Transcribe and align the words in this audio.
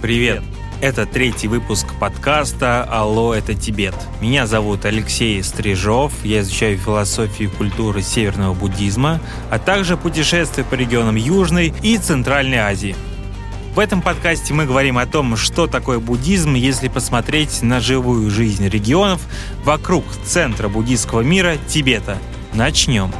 Привет! 0.00 0.44
Это 0.80 1.06
третий 1.06 1.48
выпуск 1.48 1.88
подкаста 1.98 2.84
«Алло, 2.84 3.34
это 3.34 3.54
Тибет». 3.54 3.96
Меня 4.20 4.46
зовут 4.46 4.84
Алексей 4.84 5.42
Стрижов, 5.42 6.12
я 6.22 6.40
изучаю 6.40 6.78
философию 6.78 7.50
и 7.50 7.52
культуры 7.52 8.00
северного 8.00 8.54
буддизма, 8.54 9.20
а 9.50 9.58
также 9.58 9.96
путешествую 9.96 10.64
по 10.66 10.74
регионам 10.74 11.16
Южной 11.16 11.74
и 11.82 11.98
Центральной 11.98 12.58
Азии. 12.58 12.94
В 13.74 13.80
этом 13.80 14.00
подкасте 14.00 14.54
мы 14.54 14.66
говорим 14.66 14.98
о 14.98 15.06
том, 15.06 15.36
что 15.36 15.66
такое 15.66 15.98
буддизм, 15.98 16.54
если 16.54 16.86
посмотреть 16.86 17.60
на 17.62 17.80
живую 17.80 18.30
жизнь 18.30 18.68
регионов 18.68 19.20
вокруг 19.64 20.04
центра 20.24 20.68
буддийского 20.68 21.22
мира 21.22 21.56
Тибета. 21.66 22.18
Начнем. 22.54 23.12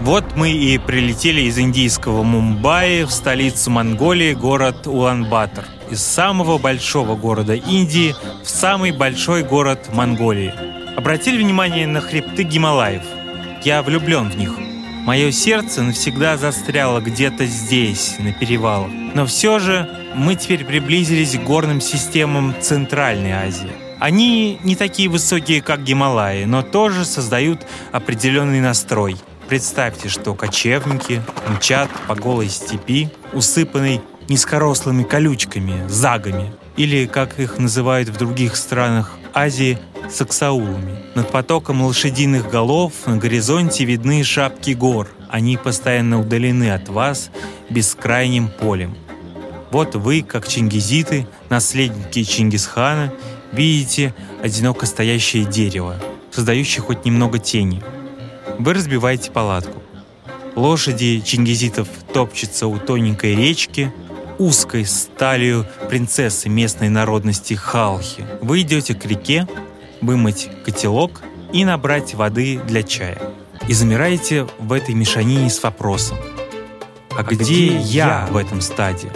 Вот 0.00 0.24
мы 0.34 0.50
и 0.50 0.78
прилетели 0.78 1.42
из 1.42 1.58
индийского 1.58 2.22
Мумбаи 2.22 3.02
в 3.02 3.10
столицу 3.10 3.70
Монголии, 3.70 4.32
город 4.32 4.86
Улан-Батор. 4.86 5.66
Из 5.90 6.02
самого 6.02 6.56
большого 6.56 7.16
города 7.16 7.54
Индии 7.54 8.14
в 8.42 8.48
самый 8.48 8.92
большой 8.92 9.42
город 9.42 9.90
Монголии. 9.92 10.54
Обратили 10.96 11.42
внимание 11.42 11.86
на 11.86 12.00
хребты 12.00 12.44
Гималаев? 12.44 13.02
Я 13.62 13.82
влюблен 13.82 14.30
в 14.30 14.38
них. 14.38 14.52
Мое 15.04 15.32
сердце 15.32 15.82
навсегда 15.82 16.38
застряло 16.38 17.00
где-то 17.00 17.44
здесь, 17.44 18.16
на 18.18 18.32
перевалах. 18.32 18.90
Но 19.14 19.26
все 19.26 19.58
же 19.58 19.86
мы 20.14 20.34
теперь 20.34 20.64
приблизились 20.64 21.36
к 21.36 21.42
горным 21.42 21.82
системам 21.82 22.54
Центральной 22.58 23.32
Азии. 23.32 23.72
Они 23.98 24.58
не 24.64 24.76
такие 24.76 25.10
высокие, 25.10 25.60
как 25.60 25.84
Гималаи, 25.84 26.44
но 26.44 26.62
тоже 26.62 27.04
создают 27.04 27.66
определенный 27.92 28.62
настрой– 28.62 29.16
Представьте, 29.50 30.08
что 30.08 30.36
кочевники 30.36 31.20
мчат 31.48 31.90
по 32.06 32.14
голой 32.14 32.48
степи, 32.48 33.10
усыпанной 33.32 34.00
низкорослыми 34.28 35.02
колючками, 35.02 35.88
загами, 35.88 36.52
или, 36.76 37.06
как 37.06 37.40
их 37.40 37.58
называют 37.58 38.10
в 38.10 38.16
других 38.16 38.54
странах 38.54 39.18
Азии, 39.34 39.76
саксаулами. 40.08 41.00
Над 41.16 41.32
потоком 41.32 41.82
лошадиных 41.82 42.48
голов 42.48 42.92
на 43.06 43.16
горизонте 43.16 43.84
видны 43.84 44.22
шапки 44.22 44.70
гор. 44.70 45.08
Они 45.28 45.56
постоянно 45.56 46.20
удалены 46.20 46.70
от 46.70 46.88
вас 46.88 47.32
бескрайним 47.70 48.50
полем. 48.50 48.96
Вот 49.72 49.96
вы, 49.96 50.22
как 50.22 50.46
чингизиты, 50.46 51.26
наследники 51.48 52.22
Чингисхана, 52.22 53.12
видите 53.50 54.14
одиноко 54.44 54.86
стоящее 54.86 55.44
дерево, 55.44 55.96
создающее 56.30 56.82
хоть 56.82 57.04
немного 57.04 57.40
тени– 57.40 57.82
вы 58.58 58.74
разбиваете 58.74 59.30
палатку. 59.30 59.82
Лошади 60.56 61.20
чингизитов 61.20 61.88
топчутся 62.12 62.66
у 62.66 62.78
тоненькой 62.78 63.34
речки, 63.34 63.92
узкой 64.38 64.86
сталью 64.86 65.66
принцессы 65.88 66.48
местной 66.48 66.88
народности 66.88 67.54
Халхи. 67.54 68.24
Вы 68.40 68.62
идете 68.62 68.94
к 68.94 69.04
реке, 69.04 69.46
вымыть 70.00 70.48
котелок 70.64 71.22
и 71.52 71.64
набрать 71.64 72.14
воды 72.14 72.60
для 72.66 72.82
чая. 72.82 73.20
И 73.68 73.74
замираете 73.74 74.48
в 74.58 74.72
этой 74.72 74.94
мешанине 74.94 75.50
с 75.50 75.62
вопросом. 75.62 76.18
А, 77.10 77.20
а 77.20 77.22
где, 77.22 77.68
где 77.68 77.76
я 77.76 78.28
в 78.30 78.36
этом 78.36 78.60
стаде? 78.60 79.12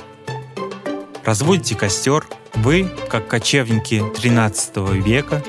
Разводите 1.25 1.75
костер, 1.75 2.27
вы, 2.55 2.89
как 3.09 3.27
кочевники 3.27 4.03
13 4.17 4.77
века, 5.05 5.43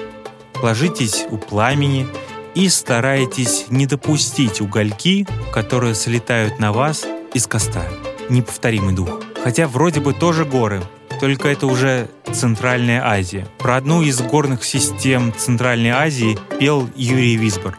ложитесь 0.62 1.26
у 1.30 1.38
пламени 1.38 2.08
и 2.56 2.70
стараетесь 2.70 3.66
не 3.70 3.86
допустить 3.86 4.62
угольки, 4.62 5.28
которые 5.54 5.94
слетают 5.94 6.60
на 6.60 6.72
вас 6.72 7.06
из 7.34 7.46
костра. 7.46 7.84
Неповторимый 8.30 8.96
дух. 8.96 9.22
Хотя 9.44 9.68
вроде 9.68 10.00
бы 10.00 10.14
тоже 10.14 10.46
горы, 10.46 10.82
только 11.20 11.50
это 11.50 11.68
уже 11.68 12.10
Центральная 12.32 13.06
Азия. 13.06 13.48
Про 13.60 13.76
одну 13.76 14.02
из 14.02 14.20
горных 14.22 14.64
систем 14.64 15.34
Центральной 15.38 15.92
Азии 15.92 16.40
пел 16.60 16.90
Юрий 16.96 17.36
Висбор. 17.36 17.78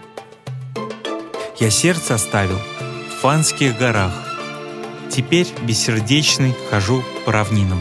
«Я 1.59 1.71
сердце 1.71 2.15
оставил 2.15 2.59
в 2.59 3.21
Фанских 3.23 3.79
горах. 3.79 4.13
Теперь 5.11 5.49
бессердечный 5.63 6.55
хожу 6.71 7.03
по 7.25 7.33
равнинам». 7.33 7.81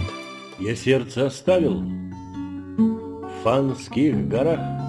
Я 0.58 0.76
сердце 0.76 1.28
оставил 1.28 1.82
в 2.78 3.44
Фанских 3.44 4.28
горах. 4.28 4.85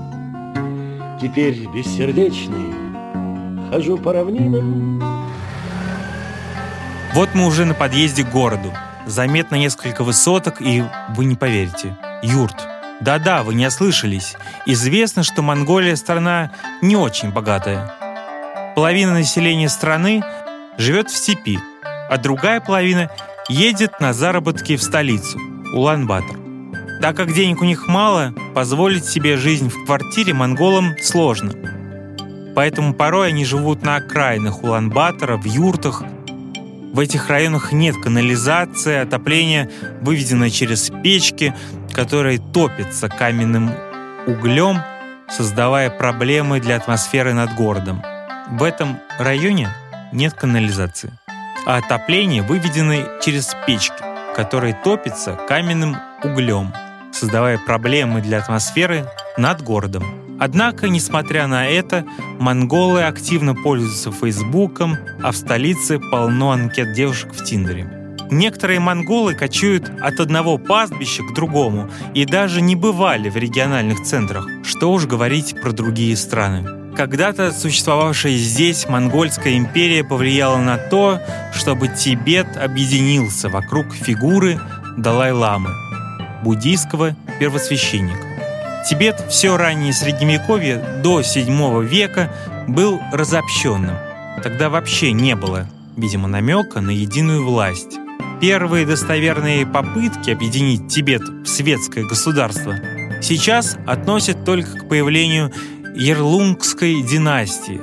Теперь 1.20 1.66
бессердечный 1.68 2.74
хожу 3.70 3.96
по 3.96 4.12
равнинам. 4.12 5.02
Вот 7.14 7.30
мы 7.34 7.46
уже 7.46 7.64
на 7.64 7.72
подъезде 7.72 8.22
к 8.22 8.30
городу. 8.30 8.70
Заметно 9.06 9.54
несколько 9.56 10.04
высоток, 10.04 10.60
и 10.60 10.84
вы 11.16 11.24
не 11.24 11.34
поверите. 11.34 11.96
Юрт. 12.22 12.56
Да-да, 13.00 13.42
вы 13.42 13.54
не 13.54 13.66
ослышались. 13.66 14.36
Известно, 14.66 15.22
что 15.22 15.40
Монголия 15.40 15.96
страна 15.96 16.52
не 16.82 16.96
очень 16.96 17.32
богатая. 17.32 17.94
Половина 18.74 19.14
населения 19.14 19.70
страны 19.70 20.22
живет 20.76 21.08
в 21.08 21.16
степи, 21.16 21.58
а 22.10 22.18
другая 22.18 22.60
половина 22.60 23.10
едет 23.48 24.00
на 24.00 24.12
заработки 24.12 24.76
в 24.76 24.82
столицу, 24.82 25.38
Улан-Батор. 25.72 26.38
Так 27.00 27.16
как 27.16 27.32
денег 27.32 27.62
у 27.62 27.64
них 27.64 27.88
мало, 27.88 28.34
позволить 28.56 29.04
себе 29.04 29.36
жизнь 29.36 29.68
в 29.68 29.84
квартире 29.84 30.32
монголам 30.32 30.96
сложно. 31.02 31.52
Поэтому 32.54 32.94
порой 32.94 33.28
они 33.28 33.44
живут 33.44 33.82
на 33.82 33.96
окраинах 33.96 34.62
Улан-Батора, 34.62 35.36
в 35.36 35.44
юртах. 35.44 36.02
В 36.94 36.98
этих 36.98 37.28
районах 37.28 37.72
нет 37.72 37.96
канализации, 38.02 38.96
отопление 38.96 39.68
выведено 40.00 40.48
через 40.48 40.90
печки, 41.02 41.54
которые 41.92 42.38
топятся 42.38 43.10
каменным 43.10 43.72
углем, 44.26 44.78
создавая 45.28 45.90
проблемы 45.90 46.58
для 46.58 46.76
атмосферы 46.76 47.34
над 47.34 47.54
городом. 47.54 48.02
В 48.52 48.62
этом 48.62 48.96
районе 49.18 49.68
нет 50.12 50.32
канализации, 50.32 51.12
а 51.66 51.76
отопление 51.76 52.40
выведено 52.40 53.20
через 53.20 53.54
печки, 53.66 54.02
которые 54.34 54.72
топятся 54.82 55.34
каменным 55.46 55.98
углем– 56.24 56.72
создавая 57.16 57.58
проблемы 57.58 58.20
для 58.20 58.38
атмосферы 58.38 59.06
над 59.36 59.62
городом. 59.62 60.04
Однако, 60.38 60.88
несмотря 60.88 61.46
на 61.46 61.66
это, 61.66 62.04
монголы 62.38 63.02
активно 63.02 63.54
пользуются 63.54 64.12
Фейсбуком, 64.12 64.96
а 65.22 65.32
в 65.32 65.36
столице 65.36 65.98
полно 65.98 66.52
анкет 66.52 66.92
девушек 66.92 67.32
в 67.32 67.42
Тиндере. 67.42 67.90
Некоторые 68.30 68.80
монголы 68.80 69.34
кочуют 69.34 69.90
от 70.00 70.20
одного 70.20 70.58
пастбища 70.58 71.22
к 71.22 71.32
другому 71.32 71.88
и 72.12 72.24
даже 72.24 72.60
не 72.60 72.74
бывали 72.74 73.30
в 73.30 73.36
региональных 73.36 74.02
центрах, 74.02 74.46
что 74.64 74.92
уж 74.92 75.06
говорить 75.06 75.60
про 75.60 75.72
другие 75.72 76.16
страны. 76.16 76.66
Когда-то 76.96 77.52
существовавшая 77.52 78.36
здесь 78.36 78.88
монгольская 78.88 79.56
империя 79.56 80.02
повлияла 80.02 80.58
на 80.58 80.76
то, 80.76 81.20
чтобы 81.54 81.88
Тибет 81.88 82.56
объединился 82.56 83.48
вокруг 83.48 83.94
фигуры 83.94 84.58
Далай-ламы– 84.96 85.70
буддийского 86.46 87.16
первосвященника. 87.40 88.24
Тибет 88.88 89.20
все 89.28 89.56
раннее 89.56 89.92
Средневековье 89.92 91.00
до 91.02 91.20
VII 91.20 91.84
века 91.84 92.32
был 92.68 93.00
разобщенным. 93.12 93.96
Тогда 94.44 94.70
вообще 94.70 95.10
не 95.10 95.34
было, 95.34 95.66
видимо, 95.96 96.28
намека 96.28 96.80
на 96.80 96.90
единую 96.90 97.44
власть. 97.44 97.98
Первые 98.40 98.86
достоверные 98.86 99.66
попытки 99.66 100.30
объединить 100.30 100.86
Тибет 100.86 101.22
в 101.22 101.46
светское 101.46 102.04
государство 102.04 102.76
сейчас 103.22 103.76
относят 103.84 104.44
только 104.44 104.78
к 104.78 104.88
появлению 104.88 105.52
Ерлунгской 105.96 107.02
династии, 107.02 107.80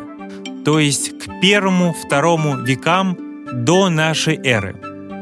то 0.64 0.79
есть 0.79 1.20
к 1.20 1.41
первому-второму 1.41 2.58
векам 2.58 3.17
до 3.66 3.90
нашей 3.90 4.38
эры. 4.38 4.76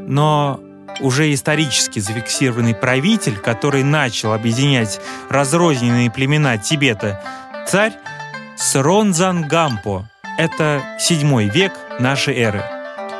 Но 0.07 0.59
уже 0.99 1.33
исторически 1.33 1.99
зафиксированный 1.99 2.75
правитель, 2.75 3.37
который 3.37 3.83
начал 3.83 4.33
объединять 4.33 4.99
разрозненные 5.29 6.11
племена 6.11 6.57
Тибета, 6.57 7.23
царь 7.67 7.93
Сронзангампо. 8.57 10.09
Это 10.37 10.83
седьмой 10.99 11.49
век 11.49 11.73
нашей 11.99 12.35
эры. 12.37 12.63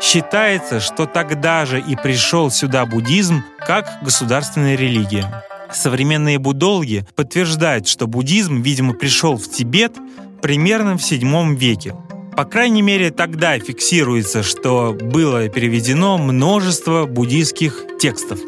Считается, 0.01 0.79
что 0.79 1.05
тогда 1.05 1.65
же 1.65 1.79
и 1.79 1.95
пришел 1.95 2.49
сюда 2.49 2.85
буддизм 2.85 3.43
как 3.59 3.99
государственная 4.03 4.75
религия. 4.75 5.43
Современные 5.71 6.39
буддологи 6.39 7.05
подтверждают, 7.15 7.87
что 7.87 8.07
буддизм, 8.07 8.61
видимо, 8.61 8.93
пришел 8.93 9.37
в 9.37 9.49
Тибет 9.49 9.95
примерно 10.41 10.97
в 10.97 11.03
седьмом 11.03 11.55
веке. 11.55 11.95
По 12.41 12.45
крайней 12.45 12.81
мере, 12.81 13.11
тогда 13.11 13.59
фиксируется, 13.59 14.41
что 14.41 14.97
было 14.99 15.47
переведено 15.47 16.17
множество 16.17 17.05
буддийских 17.05 17.85
текстов. 17.99 18.39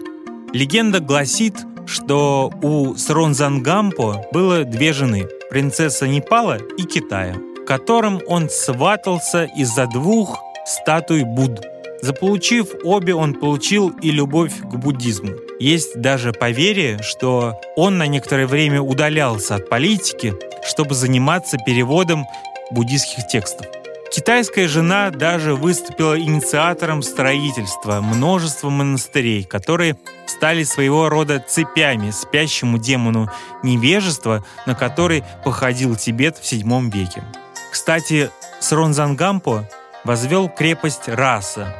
Легенда 0.51 0.99
гласит, 0.99 1.57
что 1.85 2.51
у 2.63 2.95
Сронзангампо 2.95 4.25
было 4.31 4.63
две 4.63 4.93
жены– 4.93 5.27
принцесса 5.51 6.07
Непала 6.07 6.57
и 6.75 6.85
Китая. 6.85 7.35
в 7.35 7.65
котором 7.65 8.19
он 8.25 8.49
сватался 8.49 9.43
из-за 9.55 9.85
двух 9.85 10.39
статуй 10.65 11.23
Будд. 11.23 11.63
Заполучив 12.01 12.69
обе, 12.83 13.13
он 13.13 13.35
получил 13.35 13.89
и 14.01 14.09
любовь 14.09 14.59
к 14.59 14.75
буддизму. 14.75 15.33
Есть 15.59 16.01
даже 16.01 16.33
поверье, 16.33 16.97
что 17.03 17.61
он 17.75 17.99
на 17.99 18.07
некоторое 18.07 18.47
время 18.47 18.81
удалялся 18.81 19.57
от 19.57 19.69
политики, 19.69 20.33
чтобы 20.67 20.95
заниматься 20.95 21.59
переводом 21.63 22.25
буддийских 22.71 23.27
текстов. 23.27 23.67
Китайская 24.13 24.67
жена 24.67 25.09
даже 25.09 25.55
выступила 25.55 26.19
инициатором 26.19 27.01
строительства 27.01 27.99
множества 27.99 28.69
монастырей, 28.69 29.43
которые 29.43 29.97
стали 30.27 30.61
своего 30.63 31.09
рода 31.09 31.39
цепями 31.39 32.11
спящему 32.11 32.77
демону 32.77 33.31
невежества, 33.63 34.45
на 34.67 34.75
который 34.75 35.23
походил 35.43 35.95
Тибет 35.95 36.37
в 36.37 36.43
VII 36.43 36.91
веке. 36.91 37.23
Кстати, 37.71 38.29
Сронзангампо 38.59 39.67
возвел 40.03 40.47
крепость 40.47 41.07
Раса, 41.07 41.75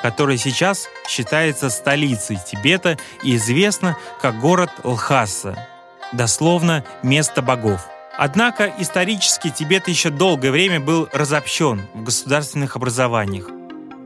которая 0.00 0.38
сейчас 0.38 0.88
считается 1.06 1.68
столицей 1.68 2.38
Тибета 2.42 2.96
и 3.22 3.36
известна 3.36 3.98
как 4.22 4.40
город 4.40 4.70
Лхаса, 4.84 5.68
дословно 6.14 6.82
«место 7.02 7.42
богов». 7.42 7.86
Однако 8.16 8.72
исторически 8.78 9.50
Тибет 9.50 9.88
еще 9.88 10.10
долгое 10.10 10.52
время 10.52 10.78
был 10.78 11.08
разобщен 11.12 11.82
в 11.94 12.04
государственных 12.04 12.76
образованиях. 12.76 13.50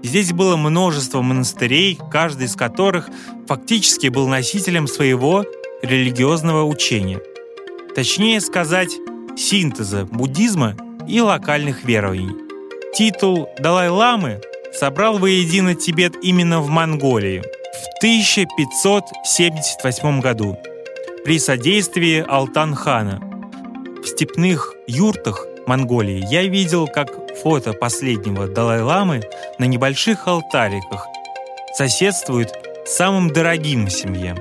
Здесь 0.02 0.32
было 0.32 0.56
множество 0.56 1.20
монастырей, 1.20 1.98
каждый 2.10 2.46
из 2.46 2.56
которых 2.56 3.10
фактически 3.46 4.08
был 4.08 4.26
носителем 4.26 4.86
своего 4.86 5.44
религиозного 5.82 6.64
учения. 6.64 7.20
Точнее 7.94 8.40
сказать, 8.40 8.96
синтеза 9.36 10.06
буддизма 10.06 10.74
и 11.06 11.20
локальных 11.20 11.84
верований. 11.84 12.34
Титул 12.94 13.50
Далай-ламы 13.58 14.40
собрал 14.72 15.18
воедино 15.18 15.74
Тибет 15.74 16.16
именно 16.22 16.60
в 16.60 16.68
Монголии 16.68 17.40
в 17.40 17.98
1578 17.98 20.20
году 20.20 20.56
при 21.24 21.38
содействии 21.38 22.24
Алтан-хана– 22.26 23.20
в 24.02 24.06
степных 24.06 24.74
юртах 24.86 25.44
Монголии 25.66 26.24
я 26.30 26.44
видел, 26.44 26.86
как 26.86 27.08
фото 27.42 27.72
последнего 27.72 28.46
Далай-ламы 28.46 29.22
на 29.58 29.64
небольших 29.64 30.26
алтариках 30.26 31.06
соседствует 31.74 32.52
с 32.86 32.96
самым 32.96 33.32
дорогим 33.32 33.86
в 33.86 33.90
семье. 33.90 34.36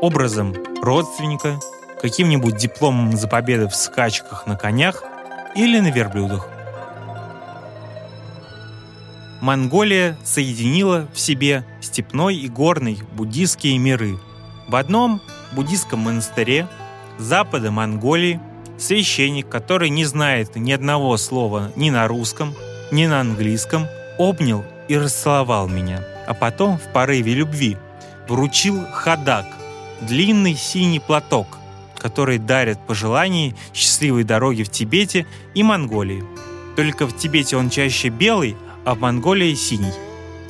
Образом 0.00 0.54
родственника, 0.82 1.58
каким-нибудь 2.00 2.56
дипломом 2.56 3.16
за 3.16 3.28
победы 3.28 3.68
в 3.68 3.74
скачках 3.74 4.46
на 4.46 4.56
конях 4.56 5.02
или 5.54 5.80
на 5.80 5.90
верблюдах. 5.90 6.48
Монголия 9.40 10.18
соединила 10.24 11.08
в 11.14 11.20
себе 11.20 11.64
степной 11.80 12.36
и 12.36 12.48
горный 12.48 12.98
буддийские 13.12 13.78
миры. 13.78 14.18
В 14.68 14.76
одном 14.76 15.20
буддийском 15.52 16.00
монастыре 16.00 16.66
запада 17.18 17.70
Монголии 17.70 18.40
Священник, 18.78 19.48
который 19.48 19.88
не 19.88 20.04
знает 20.04 20.56
ни 20.56 20.72
одного 20.72 21.16
слова 21.16 21.72
ни 21.76 21.90
на 21.90 22.06
русском, 22.06 22.54
ни 22.90 23.06
на 23.06 23.20
английском, 23.20 23.86
обнял 24.18 24.64
и 24.88 24.96
расцеловал 24.96 25.68
меня, 25.68 26.04
а 26.26 26.34
потом 26.34 26.78
в 26.78 26.92
порыве 26.92 27.34
любви 27.34 27.76
вручил 28.28 28.84
хадак, 28.92 29.46
длинный 30.02 30.54
синий 30.54 31.00
платок, 31.00 31.58
который 31.96 32.38
дарят 32.38 32.86
пожелания 32.86 33.54
счастливой 33.72 34.24
дороги 34.24 34.62
в 34.62 34.70
Тибете 34.70 35.26
и 35.54 35.62
Монголии. 35.62 36.24
Только 36.76 37.06
в 37.06 37.16
Тибете 37.16 37.56
он 37.56 37.70
чаще 37.70 38.10
белый, 38.10 38.56
а 38.84 38.94
в 38.94 39.00
Монголии 39.00 39.54
синий. 39.54 39.92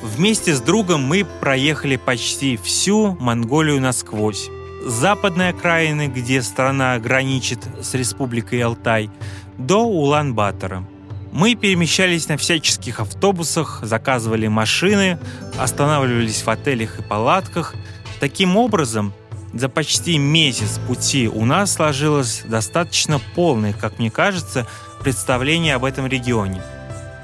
Вместе 0.01 0.53
с 0.53 0.61
другом 0.61 1.01
мы 1.01 1.25
проехали 1.39 1.95
почти 1.95 2.57
всю 2.57 3.17
Монголию 3.19 3.81
насквозь 3.81 4.49
западной 4.87 5.49
окраины, 5.49 6.07
где 6.07 6.41
страна 6.41 6.97
граничит 6.99 7.59
с 7.81 7.93
республикой 7.93 8.61
Алтай, 8.61 9.09
до 9.57 9.83
Улан-Батора. 9.83 10.87
Мы 11.31 11.55
перемещались 11.55 12.29
на 12.29 12.37
всяческих 12.37 13.01
автобусах, 13.01 13.79
заказывали 13.83 14.47
машины, 14.47 15.19
останавливались 15.59 16.41
в 16.41 16.49
отелях 16.49 16.99
и 16.99 17.03
палатках. 17.03 17.75
Таким 18.19 18.55
образом, 18.55 19.13
за 19.53 19.67
почти 19.67 20.17
месяц 20.17 20.79
пути 20.87 21.27
у 21.27 21.43
нас 21.45 21.73
сложилось 21.73 22.43
достаточно 22.45 23.19
полное, 23.35 23.73
как 23.73 23.99
мне 23.99 24.09
кажется, 24.09 24.65
представление 25.01 25.75
об 25.75 25.83
этом 25.83 26.07
регионе. 26.07 26.63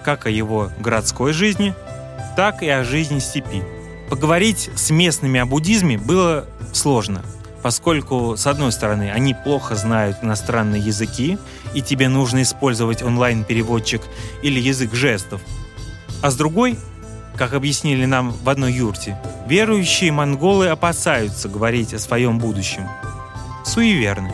Как 0.03 0.25
о 0.25 0.29
его 0.29 0.69
городской 0.79 1.31
жизни, 1.31 1.73
так 2.35 2.61
и 2.61 2.67
о 2.67 2.83
жизни 2.83 3.19
степи. 3.19 3.63
Поговорить 4.09 4.69
с 4.75 4.89
местными 4.89 5.39
о 5.39 5.45
буддизме 5.45 5.97
было 5.97 6.45
сложно– 6.73 7.23
поскольку, 7.63 8.35
с 8.37 8.45
одной 8.45 8.71
стороны, 8.73 9.09
они 9.09 9.33
плохо 9.33 9.75
знают 9.75 10.17
иностранные 10.21 10.81
языки, 10.81 11.39
и 11.73 11.81
тебе 11.81 12.09
нужно 12.09 12.43
использовать 12.43 13.01
онлайн-переводчик 13.01 14.01
или 14.43 14.59
язык 14.59 14.93
жестов, 14.93 15.41
а 16.21 16.29
с 16.29 16.35
другой, 16.35 16.77
как 17.35 17.53
объяснили 17.53 18.05
нам 18.05 18.31
в 18.31 18.49
одной 18.49 18.73
юрте, 18.73 19.17
верующие 19.47 20.11
монголы 20.11 20.67
опасаются 20.67 21.47
говорить 21.47 21.93
о 21.93 21.99
своем 21.99 22.37
будущем. 22.37 22.87
Суеверны. 23.65 24.33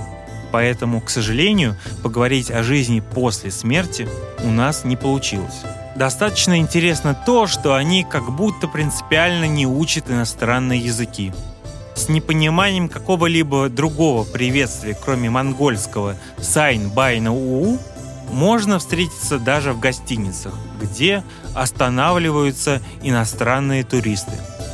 Поэтому, 0.51 0.99
к 0.99 1.11
сожалению, 1.11 1.77
поговорить 2.01 2.49
о 2.49 2.63
жизни 2.63 3.01
после 3.01 3.51
смерти 3.51 4.09
у 4.43 4.49
нас 4.49 4.83
не 4.83 4.95
получилось. 4.97 5.61
Достаточно 5.95 6.57
интересно 6.57 7.13
то, 7.13 7.45
что 7.45 7.75
они 7.75 8.03
как 8.03 8.31
будто 8.31 8.67
принципиально 8.67 9.45
не 9.45 9.67
учат 9.67 10.09
иностранные 10.09 10.79
языки 10.79 11.31
с 12.00 12.07
непониманием 12.07 12.88
какого-либо 12.88 13.68
другого 13.68 14.24
приветствия, 14.24 14.98
кроме 15.00 15.30
монгольского 15.30 16.16
«сайн 16.40 16.90
байна 16.90 17.34
уу», 17.34 17.78
можно 18.31 18.80
встретиться 18.80 19.38
даже 19.38 19.74
в 19.74 19.80
гостиницах, 19.80 20.54
где 20.81 21.24
останавливаются 21.56 22.81
иностранные 23.04 23.84
туристы. 23.84 24.31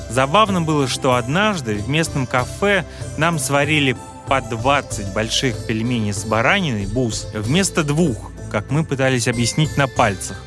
Забавно 0.09 0.61
было, 0.61 0.87
что 0.87 1.15
однажды 1.15 1.75
в 1.75 1.89
местном 1.89 2.27
кафе 2.27 2.85
нам 3.17 3.39
сварили 3.39 3.97
по 4.27 4.39
20 4.41 5.13
больших 5.13 5.65
пельменей 5.65 6.13
с 6.13 6.25
бараниной 6.25 6.85
бус 6.85 7.27
вместо 7.33 7.83
двух, 7.83 8.31
как 8.51 8.69
мы 8.69 8.83
пытались 8.83 9.27
объяснить 9.27 9.77
на 9.77 9.87
пальцах. 9.87 10.37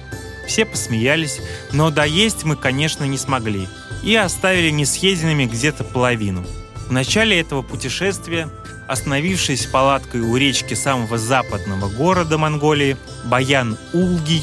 Все 0.47 0.65
посмеялись, 0.65 1.41
но 1.73 1.91
доесть 1.91 2.45
мы, 2.45 2.55
конечно, 2.55 3.05
не 3.05 3.19
смогли 3.19 3.67
и 4.05 4.15
оставили 4.15 4.71
несъеденными 4.71 5.47
где-то 5.47 5.83
половину– 5.83 6.47
в 6.89 6.93
начале 6.93 7.39
этого 7.39 7.63
путешествия, 7.63 8.49
остановившись 8.87 9.67
палаткой 9.67 10.23
у 10.23 10.37
речки 10.37 10.73
самого 10.73 11.19
западного 11.19 11.89
города 11.89 12.39
Монголии, 12.39 12.97
Баян-Улгий, 13.27 14.43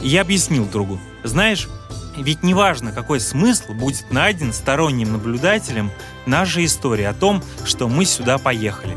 я 0.00 0.22
объяснил 0.22 0.64
другу, 0.64 0.98
знаешь, 1.22 1.68
ведь 2.16 2.42
неважно, 2.42 2.92
какой 2.92 3.20
смысл 3.20 3.74
будет 3.74 4.10
найден 4.10 4.54
сторонним 4.54 5.12
наблюдателем 5.12 5.90
нашей 6.24 6.64
истории 6.64 7.04
о 7.04 7.12
том, 7.12 7.42
что 7.64 7.88
мы 7.88 8.06
сюда 8.06 8.38
поехали. 8.38 8.96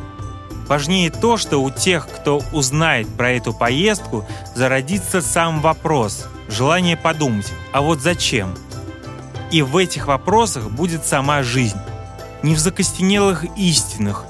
Важнее 0.68 1.12
то, 1.12 1.36
что 1.36 1.58
у 1.62 1.70
тех, 1.70 2.08
кто 2.08 2.42
узнает 2.54 3.10
про 3.10 3.32
эту 3.32 3.54
поездку, 3.54 4.26
зародится 4.56 5.22
сам 5.22 5.60
вопрос, 5.60 6.28
желание 6.48 6.96
подумать, 6.96 7.52
а 7.74 7.82
вот 7.82 8.00
зачем? 8.00 8.56
И 9.52 9.62
в 9.62 9.76
этих 9.76 10.08
вопросах 10.08 10.72
будет 10.72 11.06
сама 11.06 11.44
жизнь 11.44 11.78
не 12.44 12.56
в 12.56 12.60
закостенелых 12.60 13.46
истинах, 13.58 14.26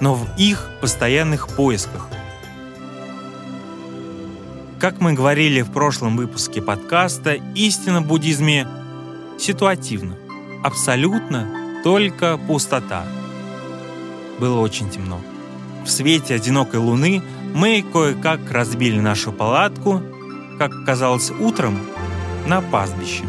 но 0.00 0.14
в 0.14 0.26
их 0.36 0.68
постоянных 0.80 1.48
поисках. 1.48 2.08
Как 4.80 5.00
мы 5.00 5.12
говорили 5.12 5.62
в 5.62 5.70
прошлом 5.70 6.16
выпуске 6.16 6.60
подкаста, 6.60 7.34
истина 7.54 8.00
в 8.00 8.06
буддизме 8.08 8.66
ситуативна. 9.38 10.16
Абсолютно 10.64 11.80
только 11.84 12.36
пустота. 12.36 13.04
Было 14.40 14.58
очень 14.58 14.90
темно. 14.90 15.20
В 15.84 15.88
свете 15.88 16.34
одинокой 16.34 16.80
луны 16.80 17.22
мы 17.54 17.84
кое-как 17.92 18.40
разбили 18.50 18.98
нашу 18.98 19.32
палатку, 19.32 20.02
как 20.58 20.84
казалось 20.84 21.30
утром, 21.30 21.78
на 22.46 22.60
пастбище. 22.60 23.24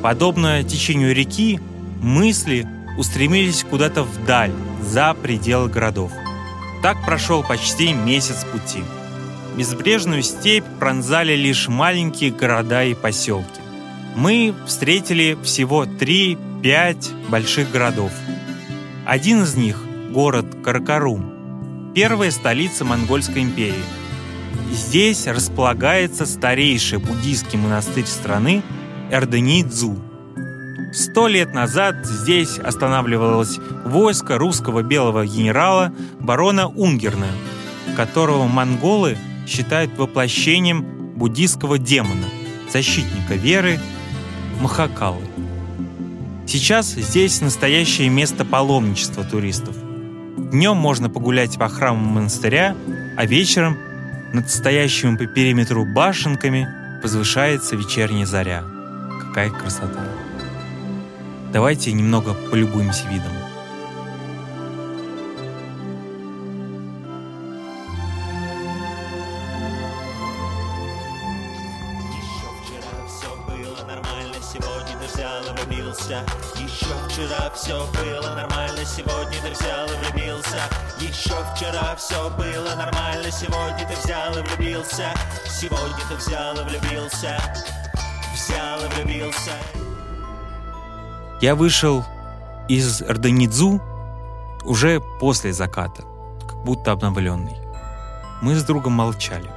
Подобно 0.00 0.62
течению 0.64 1.14
реки, 1.14 1.60
мысли 2.00 2.66
устремились 2.96 3.64
куда-то 3.68 4.02
вдаль, 4.02 4.52
за 4.82 5.14
пределы 5.14 5.68
городов. 5.68 6.12
Так 6.82 7.04
прошел 7.04 7.42
почти 7.42 7.92
месяц 7.92 8.44
пути. 8.44 8.82
Безбрежную 9.56 10.22
степь 10.22 10.64
пронзали 10.78 11.34
лишь 11.34 11.68
маленькие 11.68 12.30
города 12.30 12.84
и 12.84 12.94
поселки. 12.94 13.60
Мы 14.16 14.54
встретили 14.66 15.38
всего 15.42 15.84
3-5 15.84 17.28
больших 17.28 17.70
городов. 17.70 18.12
Один 19.06 19.42
из 19.42 19.54
них– 19.54 19.82
город 20.10 20.46
Каракарум, 20.64 21.92
первая 21.94 22.30
столица 22.30 22.84
Монгольской 22.84 23.42
империи. 23.42 23.84
Здесь 24.70 25.26
располагается 25.26 26.24
старейший 26.24 26.98
буддийский 26.98 27.58
монастырь 27.58 28.06
страны 28.06 28.62
Эрденидзу. 29.10 29.98
Сто 30.92 31.26
лет 31.26 31.54
назад 31.54 32.04
здесь 32.04 32.58
останавливалось 32.58 33.58
войско 33.86 34.36
русского 34.36 34.82
белого 34.82 35.24
генерала 35.26 35.90
барона 36.20 36.68
Унгерна, 36.68 37.28
которого 37.96 38.46
монголы 38.46 39.16
считают 39.46 39.96
воплощением 39.96 40.82
буддийского 41.16 41.78
демона, 41.78 42.26
защитника 42.70 43.34
веры 43.34 43.80
Махакалы. 44.60 45.22
Сейчас 46.46 46.88
здесь 46.90 47.40
настоящее 47.40 48.10
место 48.10 48.44
паломничества 48.44 49.24
туристов. 49.24 49.74
Днем 50.36 50.76
можно 50.76 51.08
погулять 51.08 51.58
по 51.58 51.68
храму 51.70 52.04
монастыря, 52.04 52.76
а 53.16 53.24
вечером 53.24 53.78
над 54.34 54.50
стоящими 54.50 55.16
по 55.16 55.26
периметру 55.26 55.86
башенками 55.86 56.68
возвышается 57.02 57.76
вечерняя 57.76 58.26
заря. 58.26 58.62
Какая 59.22 59.48
красота! 59.48 60.04
Давайте 61.52 61.92
немного 61.92 62.32
полюбуемся 62.32 63.06
видом. 63.08 63.32
Еще 76.56 76.86
вчера 77.10 77.50
все 77.54 77.86
было 77.98 78.34
нормально, 78.34 78.82
сегодня 78.86 79.38
ты 79.42 79.50
взял 79.50 79.86
и 79.86 79.96
влюбился. 79.98 80.62
Еще 80.98 81.34
вчера 81.54 81.94
все 81.96 82.30
было 82.30 82.74
нормально, 82.76 83.30
сегодня 83.30 83.86
ты 83.86 83.94
взял 84.02 84.32
и 84.38 84.40
влюбился. 84.40 85.12
Сегодня 85.46 86.02
ты 86.08 86.14
взял 86.16 86.54
и 86.54 86.64
влюбился. 86.64 87.38
Взял 88.34 88.82
и 88.86 88.88
влюбился 88.94 89.52
Я 91.42 91.54
вышел 91.54 92.02
из 92.68 93.02
Эрденидзу 93.02 93.82
уже 94.64 95.02
после 95.20 95.52
заката, 95.52 96.04
как 96.48 96.64
будто 96.64 96.92
обновленный. 96.92 97.56
Мы 98.40 98.54
с 98.54 98.64
другом 98.64 98.94
молчали. 98.94 99.50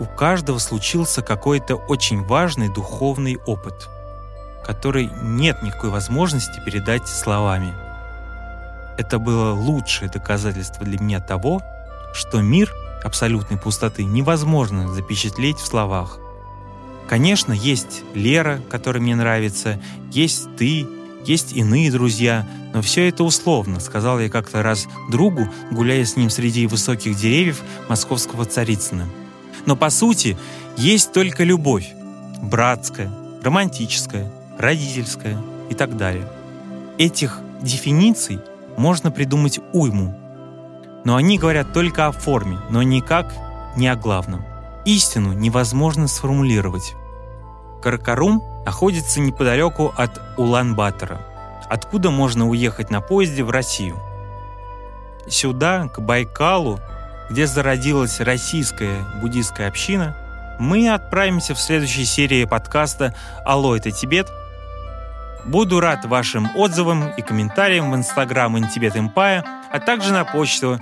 У 0.00 0.06
каждого 0.06 0.58
случился 0.58 1.22
какой-то 1.22 1.76
очень 1.76 2.24
важный 2.24 2.68
духовный 2.68 3.36
опыт– 3.46 3.88
который 4.64 5.10
нет 5.22 5.62
никакой 5.62 5.90
возможности 5.90 6.60
передать 6.64 7.06
словами. 7.06 7.74
Это 8.96 9.18
было 9.18 9.52
лучшее 9.52 10.10
доказательство 10.10 10.84
для 10.84 10.98
меня 10.98 11.20
того, 11.20 11.60
что 12.14 12.40
мир 12.40 12.72
абсолютной 13.02 13.58
пустоты 13.58 14.04
невозможно 14.04 14.88
запечатлеть 14.92 15.58
в 15.58 15.66
словах. 15.66 16.18
Конечно, 17.08 17.52
есть 17.52 18.02
Лера, 18.14 18.60
которая 18.70 19.02
мне 19.02 19.14
нравится, 19.14 19.80
есть 20.10 20.56
ты, 20.56 20.86
есть 21.26 21.52
иные 21.52 21.90
друзья, 21.90 22.46
но 22.72 22.82
все 22.82 23.08
это 23.08 23.24
условно, 23.24 23.78
сказал 23.80 24.18
я 24.20 24.28
как-то 24.28 24.62
раз 24.62 24.86
другу, 25.10 25.48
гуляя 25.70 26.04
с 26.04 26.16
ним 26.16 26.30
среди 26.30 26.66
высоких 26.66 27.16
деревьев 27.16 27.62
московского 27.88 28.44
Царицына. 28.44 29.06
Но 29.66 29.76
по 29.76 29.90
сути 29.90 30.36
есть 30.76 31.12
только 31.12 31.44
любовь, 31.44 31.88
братская, 32.42 33.10
романтическая, 33.42 34.30
родительское 34.58 35.40
и 35.70 35.74
так 35.74 35.96
далее. 35.96 36.28
Этих 36.98 37.40
дефиниций 37.62 38.40
можно 38.76 39.10
придумать 39.10 39.60
уйму, 39.72 40.14
но 41.04 41.16
они 41.16 41.38
говорят 41.38 41.72
только 41.72 42.06
о 42.06 42.12
форме, 42.12 42.58
но 42.70 42.82
никак 42.82 43.32
не 43.76 43.88
о 43.88 43.96
главном. 43.96 44.44
Истину 44.84 45.32
невозможно 45.32 46.08
сформулировать. 46.08 46.94
Каракарум 47.82 48.42
находится 48.64 49.20
неподалеку 49.20 49.92
от 49.96 50.20
Улан-Батора, 50.36 51.20
откуда 51.68 52.10
можно 52.10 52.48
уехать 52.48 52.90
на 52.90 53.00
поезде 53.00 53.44
в 53.44 53.50
Россию. 53.50 53.98
Сюда, 55.28 55.88
к 55.88 56.00
Байкалу, 56.00 56.80
где 57.30 57.46
зародилась 57.46 58.20
российская 58.20 59.04
буддийская 59.20 59.68
община, 59.68 60.16
мы 60.58 60.88
отправимся 60.88 61.54
в 61.54 61.60
следующей 61.60 62.04
серии 62.04 62.44
подкаста 62.44 63.14
«Алло, 63.44 63.76
это 63.76 63.90
Тибет», 63.90 64.28
Буду 65.44 65.80
рад 65.80 66.04
вашим 66.06 66.56
отзывам 66.56 67.10
и 67.10 67.22
комментариям 67.22 67.90
в 67.90 67.96
Instagram 67.96 68.56
Intibet 68.56 68.94
Empire, 68.94 69.44
а 69.70 69.78
также 69.78 70.10
на 70.12 70.24
почту 70.24 70.80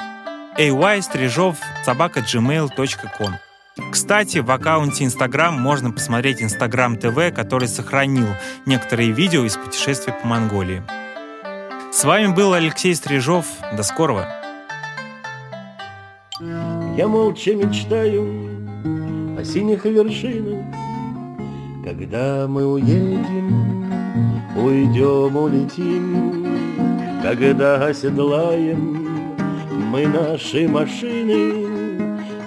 aysтрижов.gmail.com. 0.56 3.51
Кстати, 3.90 4.38
в 4.38 4.50
аккаунте 4.50 5.04
Instagram 5.04 5.60
можно 5.60 5.90
посмотреть 5.90 6.42
Instagram 6.42 6.94
TV, 6.94 7.32
который 7.32 7.68
сохранил 7.68 8.28
некоторые 8.66 9.12
видео 9.12 9.44
из 9.44 9.56
путешествия 9.56 10.12
по 10.12 10.26
Монголии. 10.26 10.82
С 11.90 12.04
вами 12.04 12.34
был 12.34 12.52
Алексей 12.52 12.94
Стрижов. 12.94 13.46
До 13.76 13.82
скорого. 13.82 14.28
Я 16.96 17.08
молча 17.08 17.54
мечтаю 17.54 19.38
о 19.38 19.44
синих 19.44 19.84
вершинах, 19.84 20.64
когда 21.84 22.46
мы 22.48 22.66
уедем 22.66 23.72
Уйдем, 24.54 25.34
улетим, 25.34 26.46
когда 27.22 27.86
оседлаем 27.86 29.32
мы 29.90 30.06
наши 30.06 30.68
машины, 30.68 31.81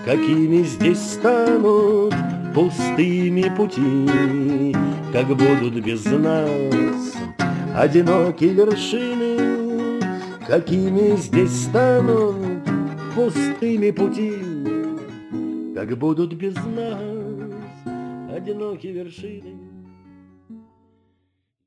Какими 0.06 0.62
здесь 0.62 1.00
станут 1.00 2.14
пустыми 2.54 3.52
пути, 3.58 4.76
Как 5.12 5.26
будут 5.26 5.84
без 5.84 6.06
нас 6.06 7.16
одинокие 7.76 8.54
вершины, 8.54 10.00
Какими 10.48 11.16
здесь 11.16 11.64
станут 11.64 12.36
пустыми 13.16 13.90
пути, 13.90 14.34
Как 15.74 15.98
будут 15.98 16.34
без 16.34 16.54
нас 16.56 17.02
одинокие 18.32 18.94
вершины. 18.94 19.64